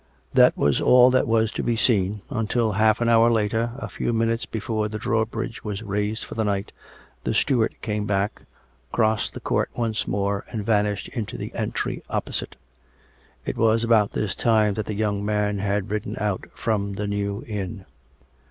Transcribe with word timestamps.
That 0.33 0.57
was 0.57 0.81
all 0.81 1.11
that 1.11 1.27
was 1.27 1.51
to 1.51 1.61
be 1.61 1.75
seen, 1.75 2.21
until 2.31 2.71
half 2.71 3.01
an 3.01 3.07
hour 3.07 3.29
later, 3.29 3.73
a 3.77 3.87
few 3.87 4.11
minutes 4.13 4.47
before 4.47 4.87
the 4.89 4.97
drawbridge 4.97 5.63
was 5.63 5.83
raised 5.83 6.23
for 6.25 6.33
the 6.33 6.43
night, 6.43 6.71
the 7.23 7.35
steward 7.35 7.75
came 7.83 8.07
back, 8.07 8.41
crossed 8.91 9.35
the 9.35 9.39
court 9.39 9.69
once 9.75 10.07
more 10.07 10.43
and 10.49 10.65
vanished 10.65 11.09
into 11.09 11.37
the 11.37 11.53
entry 11.53 12.01
opposite. 12.09 12.55
It 13.45 13.57
was 13.57 13.83
about 13.83 14.13
this 14.13 14.33
time 14.35 14.73
that 14.73 14.87
the 14.87 14.95
young 14.95 15.23
man 15.23 15.59
had 15.59 15.91
ridden 15.91 16.17
out 16.19 16.45
from 16.55 16.93
the 16.93 17.05
New 17.05 17.43
Inn. 17.47 17.85